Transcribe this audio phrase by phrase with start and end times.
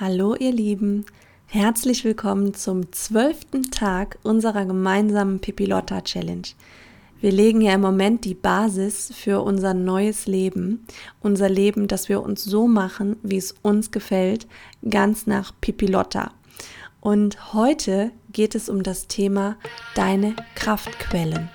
[0.00, 1.06] Hallo ihr Lieben,
[1.46, 6.46] herzlich willkommen zum zwölften Tag unserer gemeinsamen Pipilotta Challenge.
[7.20, 10.86] Wir legen ja im Moment die Basis für unser neues Leben,
[11.18, 14.46] unser Leben, das wir uns so machen, wie es uns gefällt,
[14.88, 16.30] ganz nach Pipilotta.
[17.00, 19.56] Und heute geht es um das Thema
[19.96, 21.50] deine Kraftquellen.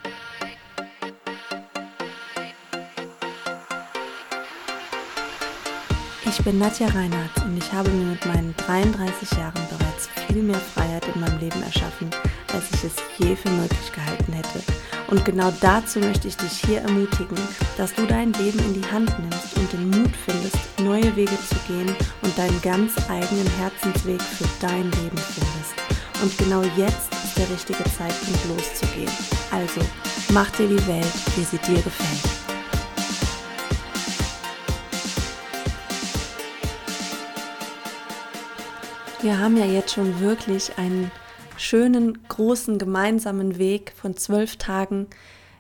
[6.36, 10.60] Ich bin Nadja Reinhardt und ich habe mir mit meinen 33 Jahren bereits viel mehr
[10.60, 12.10] Freiheit in meinem Leben erschaffen,
[12.52, 14.64] als ich es je für möglich gehalten hätte.
[15.12, 17.38] Und genau dazu möchte ich dich hier ermutigen,
[17.78, 21.56] dass du dein Leben in die Hand nimmst und den Mut findest, neue Wege zu
[21.68, 25.76] gehen und deinen ganz eigenen Herzensweg für dein Leben findest.
[26.24, 29.12] Und genau jetzt ist der richtige Zeitpunkt loszugehen.
[29.52, 29.82] Also,
[30.34, 32.43] mach dir die Welt, wie sie dir gefällt.
[39.24, 41.10] Wir haben ja jetzt schon wirklich einen
[41.56, 45.08] schönen, großen gemeinsamen Weg von zwölf Tagen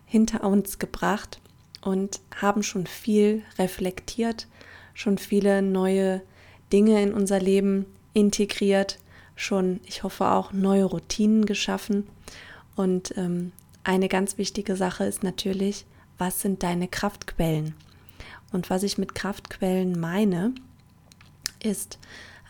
[0.05, 1.39] hinter uns gebracht
[1.81, 4.47] und haben schon viel reflektiert,
[4.93, 6.21] schon viele neue
[6.73, 8.99] Dinge in unser Leben integriert,
[9.37, 12.09] schon, ich hoffe, auch neue Routinen geschaffen.
[12.75, 13.53] Und ähm,
[13.85, 15.85] eine ganz wichtige Sache ist natürlich,
[16.17, 17.75] was sind deine Kraftquellen?
[18.51, 20.53] Und was ich mit Kraftquellen meine,
[21.63, 21.97] ist,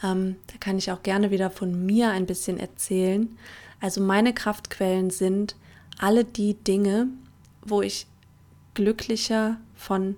[0.04, 3.38] ähm, da kann ich auch gerne wieder von mir ein bisschen erzählen.
[3.80, 5.56] Also meine Kraftquellen sind
[6.00, 7.08] alle die Dinge,
[7.62, 8.08] wo ich
[8.74, 10.16] glücklicher von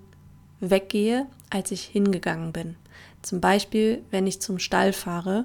[0.60, 2.76] weggehe, als ich hingegangen bin.
[3.22, 5.44] Zum Beispiel, wenn ich zum Stall fahre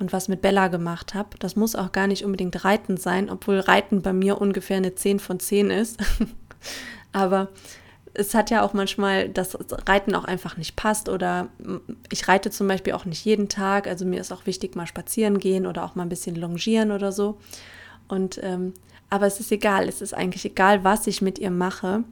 [0.00, 1.38] und was mit Bella gemacht habe.
[1.38, 5.20] Das muss auch gar nicht unbedingt Reiten sein, obwohl Reiten bei mir ungefähr eine 10
[5.20, 5.98] von 10 ist.
[7.12, 7.48] Aber
[8.14, 9.56] es hat ja auch manchmal, dass
[9.88, 11.48] Reiten auch einfach nicht passt oder
[12.10, 13.86] ich reite zum Beispiel auch nicht jeden Tag.
[13.86, 17.12] Also mir ist auch wichtig, mal spazieren gehen oder auch mal ein bisschen longieren oder
[17.12, 17.38] so.
[18.08, 18.74] Und ähm,
[19.10, 22.04] aber es ist egal, es ist eigentlich egal, was ich mit ihr mache.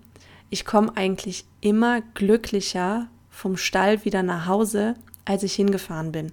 [0.50, 6.32] Ich komme eigentlich immer glücklicher vom Stall wieder nach Hause, als ich hingefahren bin.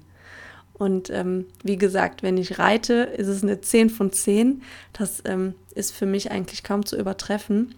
[0.74, 4.62] Und ähm, wie gesagt, wenn ich reite, ist es eine 10 von 10.
[4.92, 7.76] Das ähm, ist für mich eigentlich kaum zu übertreffen.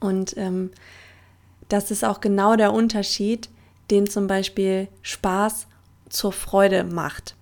[0.00, 0.70] Und ähm,
[1.68, 3.48] das ist auch genau der Unterschied,
[3.90, 5.66] den zum Beispiel Spaß
[6.08, 7.36] zur Freude macht.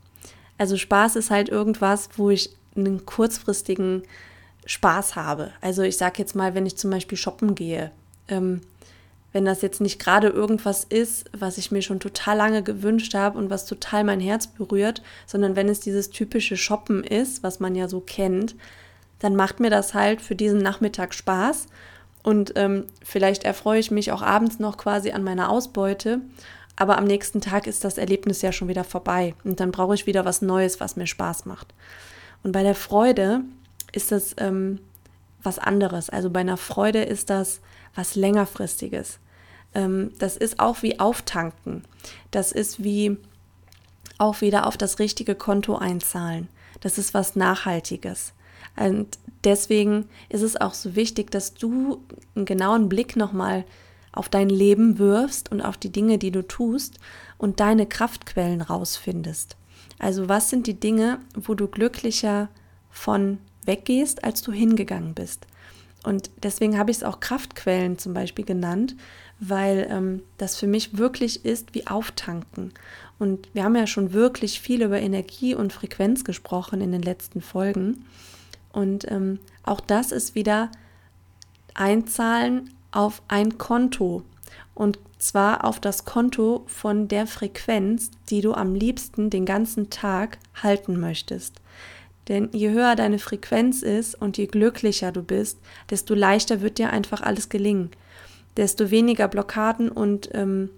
[0.59, 4.03] Also Spaß ist halt irgendwas, wo ich einen kurzfristigen
[4.67, 5.53] Spaß habe.
[5.61, 7.91] Also ich sage jetzt mal, wenn ich zum Beispiel shoppen gehe,
[8.29, 8.61] ähm,
[9.33, 13.39] wenn das jetzt nicht gerade irgendwas ist, was ich mir schon total lange gewünscht habe
[13.39, 17.75] und was total mein Herz berührt, sondern wenn es dieses typische Shoppen ist, was man
[17.75, 18.55] ja so kennt,
[19.19, 21.67] dann macht mir das halt für diesen Nachmittag Spaß
[22.29, 26.21] und ähm, vielleicht erfreue ich mich auch abends noch quasi an meiner Ausbeute.
[26.77, 29.35] Aber am nächsten Tag ist das Erlebnis ja schon wieder vorbei.
[29.45, 31.73] Und dann brauche ich wieder was Neues, was mir Spaß macht.
[32.43, 33.45] Und bei der Freude
[33.93, 34.79] ist das ähm,
[35.43, 36.11] was anderes.
[36.11, 37.63] Also bei einer Freude ist das
[37.95, 39.21] was längerfristiges.
[39.75, 41.87] Ähm, das ist auch wie Auftanken.
[42.31, 43.17] Das ist wie
[44.19, 46.49] auch wieder auf das richtige Konto einzahlen.
[46.83, 48.35] Das ist was Nachhaltiges.
[48.79, 52.01] Und deswegen ist es auch so wichtig, dass du
[52.35, 53.65] einen genauen Blick nochmal
[54.13, 56.99] auf dein Leben wirfst und auf die Dinge, die du tust
[57.37, 59.57] und deine Kraftquellen rausfindest.
[59.99, 62.49] Also was sind die Dinge, wo du glücklicher
[62.91, 65.47] von weggehst, als du hingegangen bist?
[66.05, 68.97] Und deswegen habe ich es auch Kraftquellen zum Beispiel genannt,
[69.41, 72.73] weil ähm, das für mich wirklich ist wie Auftanken.
[73.19, 77.41] Und wir haben ja schon wirklich viel über Energie und Frequenz gesprochen in den letzten
[77.41, 78.05] Folgen.
[78.73, 80.71] Und ähm, auch das ist wieder
[81.75, 84.23] Einzahlen auf ein Konto.
[84.75, 90.39] Und zwar auf das Konto von der Frequenz, die du am liebsten den ganzen Tag
[90.63, 91.61] halten möchtest.
[92.29, 95.59] Denn je höher deine Frequenz ist und je glücklicher du bist,
[95.91, 97.91] desto leichter wird dir einfach alles gelingen.
[98.57, 100.71] Desto weniger Blockaden und ähm,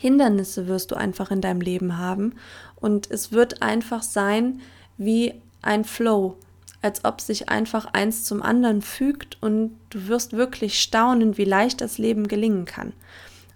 [0.00, 2.34] Hindernisse wirst du einfach in deinem Leben haben.
[2.76, 4.60] Und es wird einfach sein
[4.98, 6.36] wie ein Flow
[6.82, 11.80] als ob sich einfach eins zum anderen fügt und du wirst wirklich staunen, wie leicht
[11.80, 12.92] das Leben gelingen kann.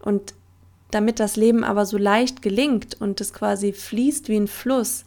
[0.00, 0.34] Und
[0.90, 5.05] damit das Leben aber so leicht gelingt und es quasi fließt wie ein Fluss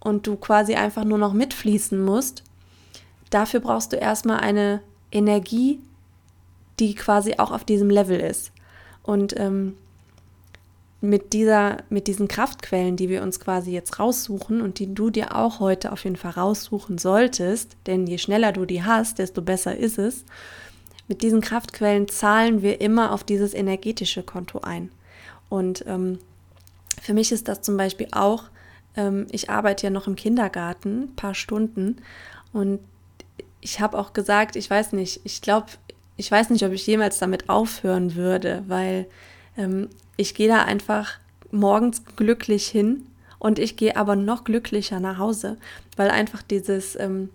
[0.00, 2.42] und du quasi einfach nur noch mitfließen musst,
[3.30, 4.80] dafür brauchst du erstmal eine
[5.10, 5.80] Energie,
[6.78, 8.52] die quasi auch auf diesem Level ist.
[9.02, 9.76] Und ähm,
[11.04, 15.36] mit, dieser, mit diesen Kraftquellen, die wir uns quasi jetzt raussuchen und die du dir
[15.36, 19.76] auch heute auf jeden Fall raussuchen solltest, denn je schneller du die hast, desto besser
[19.76, 20.24] ist es,
[21.06, 24.90] mit diesen Kraftquellen zahlen wir immer auf dieses energetische Konto ein.
[25.50, 26.18] Und ähm,
[27.00, 28.44] für mich ist das zum Beispiel auch
[28.96, 31.96] ähm, ich arbeite ja noch im Kindergarten, ein paar Stunden.
[32.52, 32.80] Und
[33.60, 35.66] ich habe auch gesagt, ich weiß nicht, ich glaube,
[36.16, 39.06] ich weiß nicht, ob ich jemals damit aufhören würde, weil
[40.16, 41.18] ich gehe da einfach
[41.50, 43.06] morgens glücklich hin
[43.38, 45.56] und ich gehe aber noch glücklicher nach Hause,
[45.96, 47.30] weil einfach dieses, ähm,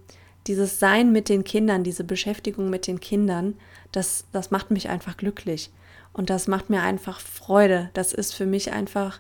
[0.48, 3.56] dieses Sein mit den Kindern, diese Beschäftigung mit den Kindern,
[3.92, 5.71] das, das macht mich einfach glücklich.
[6.13, 7.92] Und das macht mir einfach Freude.
[7.94, 9.19] Das ist für mich einfach,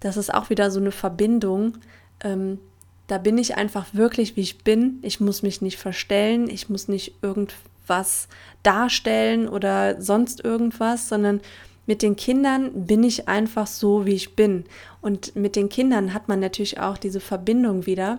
[0.00, 1.78] das ist auch wieder so eine Verbindung.
[2.20, 2.58] Ähm,
[3.06, 4.98] da bin ich einfach wirklich, wie ich bin.
[5.02, 8.28] Ich muss mich nicht verstellen, ich muss nicht irgendwas
[8.62, 11.40] darstellen oder sonst irgendwas, sondern
[11.86, 14.64] mit den Kindern bin ich einfach so, wie ich bin.
[15.00, 18.18] Und mit den Kindern hat man natürlich auch diese Verbindung wieder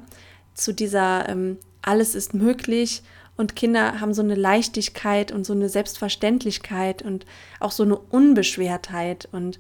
[0.54, 3.04] zu dieser ähm, alles ist möglich
[3.38, 7.26] und Kinder haben so eine Leichtigkeit und so eine Selbstverständlichkeit und
[7.60, 9.60] auch so eine Unbeschwertheit und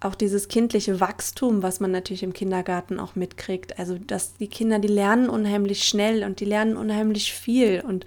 [0.00, 3.78] auch dieses kindliche Wachstum, was man natürlich im Kindergarten auch mitkriegt.
[3.78, 7.82] Also, dass die Kinder, die lernen unheimlich schnell und die lernen unheimlich viel.
[7.86, 8.04] Und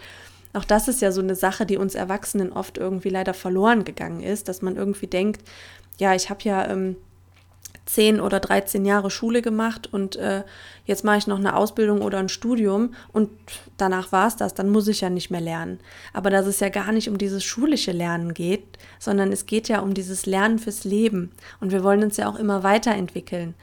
[0.54, 4.22] auch das ist ja so eine Sache, die uns Erwachsenen oft irgendwie leider verloren gegangen
[4.22, 5.42] ist, dass man irgendwie denkt,
[5.98, 6.96] ja, ich habe ja ähm,
[7.86, 10.44] 10 oder 13 Jahre Schule gemacht und äh,
[10.86, 13.30] jetzt mache ich noch eine Ausbildung oder ein Studium und
[13.78, 15.80] danach war es das, dann muss ich ja nicht mehr lernen.
[16.14, 19.80] Aber dass es ja gar nicht um dieses schulische Lernen geht, sondern es geht ja
[19.80, 21.32] um dieses Lernen fürs Leben.
[21.60, 23.56] Und wir wollen uns ja auch immer weiterentwickeln.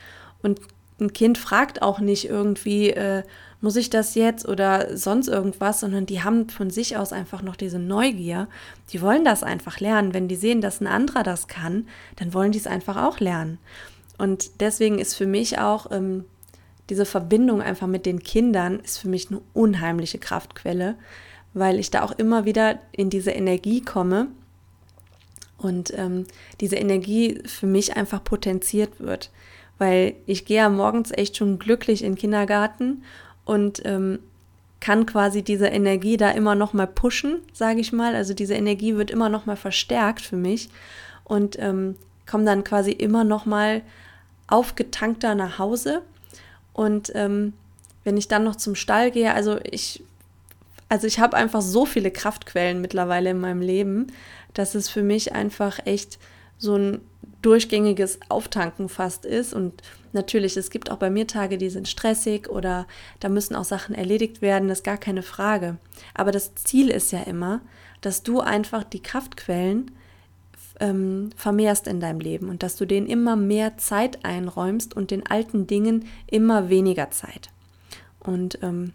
[0.43, 0.61] Und
[1.01, 3.23] ein Kind fragt auch nicht irgendwie, äh,
[3.61, 7.57] muss ich das jetzt oder sonst irgendwas, sondern die haben von sich aus einfach noch
[7.57, 8.49] diese Neugier.
[8.91, 10.15] Die wollen das einfach lernen.
[10.15, 11.87] Wenn die sehen, dass ein anderer das kann,
[12.17, 13.59] dann wollen die es einfach auch lernen.
[14.17, 16.25] Und deswegen ist für mich auch ähm,
[16.89, 20.97] diese Verbindung einfach mit den Kindern ist für mich eine unheimliche Kraftquelle,
[21.55, 24.29] weil ich da auch immer wieder in diese Energie komme
[25.59, 26.27] und ähm,
[26.61, 29.31] diese Energie für mich einfach potenziert wird,
[29.79, 33.03] weil ich gehe ja morgens echt schon glücklich in den Kindergarten
[33.45, 34.19] und ähm,
[34.81, 38.15] kann quasi diese Energie da immer noch mal pushen, sage ich mal.
[38.15, 40.69] Also diese Energie wird immer noch mal verstärkt für mich
[41.25, 41.97] und ähm,
[42.27, 43.83] komme dann quasi immer noch mal
[44.47, 46.03] aufgetankter nach Hause.
[46.73, 47.55] Und ähm,
[48.05, 50.03] wenn ich dann noch zum Stall gehe, also ich,
[50.89, 54.09] also ich habe einfach so viele Kraftquellen mittlerweile in meinem Leben,
[54.55, 56.19] dass es für mich einfach echt
[56.57, 57.01] so ein
[57.43, 59.55] durchgängiges Auftanken fast ist.
[59.55, 59.83] Und
[60.13, 62.87] natürlich, es gibt auch bei mir Tage, die sind stressig oder
[63.21, 65.77] da müssen auch Sachen erledigt werden, das ist gar keine Frage.
[66.15, 67.61] Aber das Ziel ist ja immer,
[68.01, 69.91] dass du einfach die Kraftquellen
[70.81, 75.27] ähm, vermehrst in deinem Leben und dass du denen immer mehr Zeit einräumst und den
[75.27, 77.51] alten Dingen immer weniger Zeit.
[78.21, 78.93] Und ähm,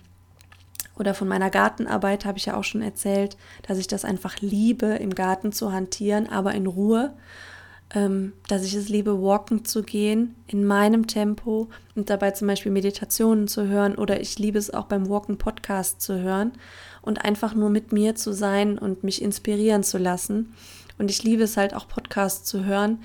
[0.97, 4.85] oder von meiner Gartenarbeit habe ich ja auch schon erzählt, dass ich das einfach liebe,
[4.85, 7.13] im Garten zu hantieren, aber in Ruhe.
[7.95, 12.71] Ähm, dass ich es liebe, walken zu gehen in meinem Tempo und dabei zum Beispiel
[12.71, 16.53] Meditationen zu hören oder ich liebe es auch beim Walken Podcast zu hören
[17.03, 20.53] und einfach nur mit mir zu sein und mich inspirieren zu lassen
[20.97, 22.99] und ich liebe es halt auch Podcasts zu hören,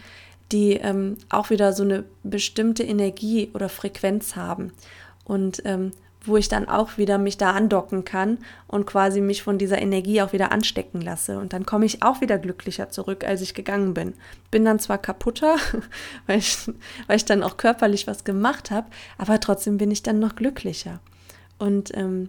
[0.53, 4.73] die ähm, auch wieder so eine bestimmte Energie oder Frequenz haben.
[5.25, 5.93] Und ähm,
[6.29, 10.23] wo ich dann auch wieder mich da andocken kann und quasi mich von dieser Energie
[10.23, 11.39] auch wieder anstecken lasse.
[11.39, 14.15] Und dann komme ich auch wieder glücklicher zurück, als ich gegangen bin.
[14.51, 15.57] Bin dann zwar kaputter,
[16.27, 16.59] weil ich,
[17.07, 21.01] weil ich dann auch körperlich was gemacht habe, aber trotzdem bin ich dann noch glücklicher.
[21.59, 22.29] Und ähm,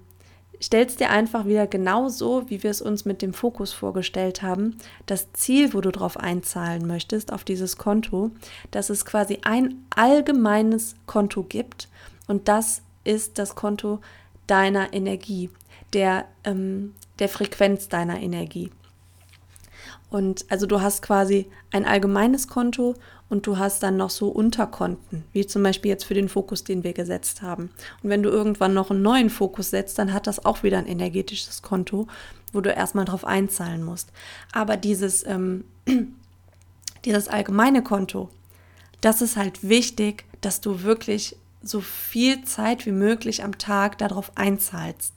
[0.62, 4.78] stellst dir einfach wieder genau so, wie wir es uns mit dem Fokus vorgestellt haben,
[5.06, 8.32] das Ziel, wo du drauf einzahlen möchtest, auf dieses Konto,
[8.72, 11.88] dass es quasi ein allgemeines Konto gibt
[12.28, 14.00] und das ist das Konto
[14.48, 15.50] deiner Energie,
[15.94, 18.72] der, ähm, der Frequenz deiner Energie.
[20.10, 22.96] Und also du hast quasi ein allgemeines Konto
[23.30, 26.84] und du hast dann noch so Unterkonten, wie zum Beispiel jetzt für den Fokus, den
[26.84, 27.70] wir gesetzt haben.
[28.02, 30.88] Und wenn du irgendwann noch einen neuen Fokus setzt, dann hat das auch wieder ein
[30.88, 32.08] energetisches Konto,
[32.52, 34.12] wo du erstmal drauf einzahlen musst.
[34.52, 35.66] Aber dieses, ähm,
[37.06, 38.30] dieses allgemeine Konto,
[39.02, 44.32] das ist halt wichtig, dass du wirklich so viel Zeit wie möglich am Tag darauf
[44.36, 45.14] einzahlst.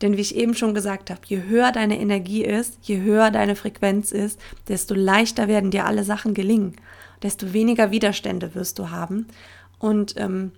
[0.00, 3.56] Denn wie ich eben schon gesagt habe, je höher deine Energie ist, je höher deine
[3.56, 6.76] Frequenz ist, desto leichter werden dir alle Sachen gelingen,
[7.22, 9.26] desto weniger Widerstände wirst du haben
[9.78, 10.52] und ähm,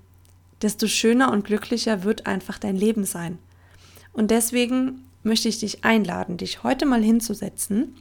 [0.63, 3.39] desto schöner und glücklicher wird einfach dein Leben sein.
[4.13, 7.95] Und deswegen möchte ich dich einladen, dich heute mal hinzusetzen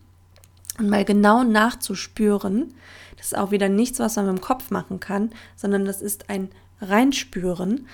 [0.80, 2.74] und mal genau nachzuspüren.
[3.18, 6.30] Das ist auch wieder nichts, was man mit dem Kopf machen kann, sondern das ist
[6.30, 6.50] ein
[6.90, 7.88] Reinspüren.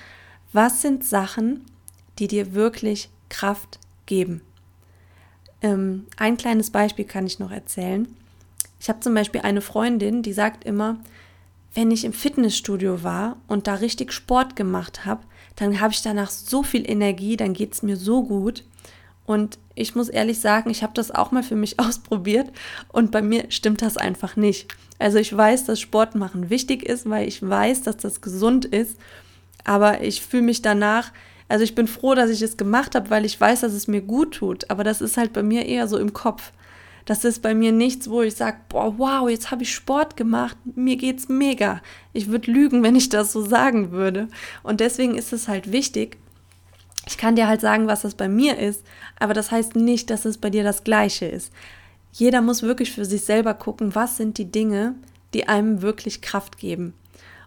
[0.52, 1.64] Was sind Sachen,
[2.18, 4.42] die dir wirklich Kraft geben.
[5.62, 8.06] Ähm, ein kleines Beispiel kann ich noch erzählen.
[8.78, 10.98] Ich habe zum Beispiel eine Freundin, die sagt immer,
[11.74, 15.22] wenn ich im Fitnessstudio war und da richtig Sport gemacht habe,
[15.56, 18.64] dann habe ich danach so viel Energie, dann geht es mir so gut.
[19.24, 22.50] Und ich muss ehrlich sagen, ich habe das auch mal für mich ausprobiert
[22.88, 24.68] und bei mir stimmt das einfach nicht.
[24.98, 28.98] Also ich weiß, dass Sport machen wichtig ist, weil ich weiß, dass das gesund ist,
[29.64, 31.12] aber ich fühle mich danach,
[31.48, 34.00] also ich bin froh, dass ich es gemacht habe, weil ich weiß, dass es mir
[34.00, 36.52] gut tut, aber das ist halt bei mir eher so im Kopf.
[37.04, 40.56] Das ist bei mir nichts, wo ich sage, boah, wow, jetzt habe ich Sport gemacht,
[40.76, 41.82] mir geht's mega.
[42.12, 44.28] Ich würde lügen, wenn ich das so sagen würde.
[44.62, 46.18] Und deswegen ist es halt wichtig,
[47.06, 48.84] ich kann dir halt sagen, was das bei mir ist,
[49.18, 51.52] aber das heißt nicht, dass es bei dir das gleiche ist.
[52.12, 54.94] Jeder muss wirklich für sich selber gucken, was sind die Dinge,
[55.34, 56.94] die einem wirklich Kraft geben.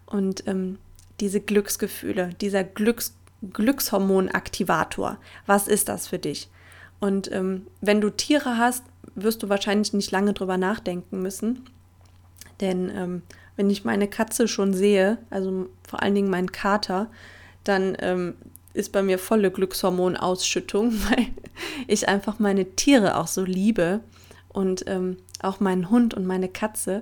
[0.06, 0.78] Und ähm,
[1.20, 3.16] diese Glücksgefühle, dieser Glücks
[3.54, 6.50] Glückshormonaktivator, was ist das für dich?
[7.00, 8.84] Und ähm, wenn du Tiere hast,
[9.14, 11.64] wirst du wahrscheinlich nicht lange drüber nachdenken müssen.
[12.62, 13.22] Denn ähm,
[13.56, 17.12] wenn ich meine Katze schon sehe, also vor allen Dingen meinen Kater,
[17.64, 18.36] dann ähm,
[18.76, 21.28] ist bei mir volle Glückshormonausschüttung, weil
[21.88, 24.02] ich einfach meine Tiere auch so liebe
[24.50, 27.02] und ähm, auch meinen Hund und meine Katze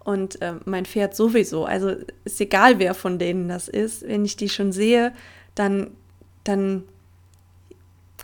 [0.00, 1.64] und ähm, mein Pferd sowieso.
[1.64, 1.94] Also
[2.24, 4.02] ist egal, wer von denen das ist.
[4.06, 5.12] Wenn ich die schon sehe,
[5.54, 5.90] dann,
[6.44, 6.84] dann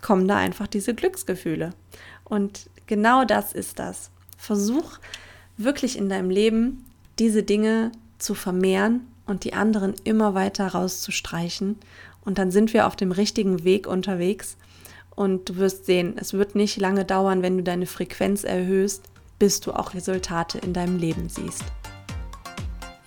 [0.01, 1.71] kommen da einfach diese Glücksgefühle.
[2.23, 4.09] Und genau das ist das.
[4.37, 4.99] Versuch
[5.57, 6.85] wirklich in deinem Leben
[7.19, 11.77] diese Dinge zu vermehren und die anderen immer weiter rauszustreichen
[12.25, 14.57] und dann sind wir auf dem richtigen Weg unterwegs.
[15.15, 19.03] Und du wirst sehen, es wird nicht lange dauern, wenn du deine Frequenz erhöhst,
[19.39, 21.63] bis du auch Resultate in deinem Leben siehst.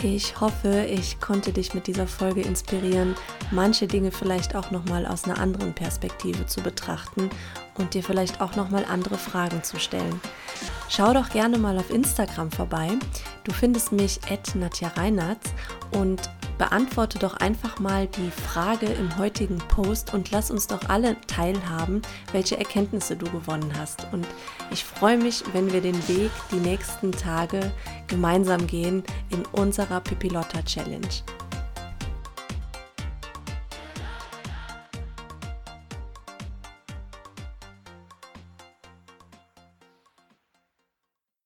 [0.03, 3.17] Ich hoffe, ich konnte dich mit dieser Folge inspirieren,
[3.51, 7.29] manche Dinge vielleicht auch nochmal aus einer anderen Perspektive zu betrachten
[7.75, 10.21] und dir vielleicht auch nochmal andere Fragen zu stellen.
[10.89, 12.91] Schau doch gerne mal auf Instagram vorbei.
[13.43, 15.43] Du findest mich at Nadja Reinhardt
[15.91, 21.17] und beantworte doch einfach mal die Frage im heutigen Post und lass uns doch alle
[21.27, 24.07] teilhaben, welche Erkenntnisse du gewonnen hast.
[24.12, 24.27] Und
[24.71, 27.73] ich freue mich, wenn wir den Weg die nächsten Tage
[28.09, 31.09] gemeinsam gehen in unserer Pipilotta Challenge.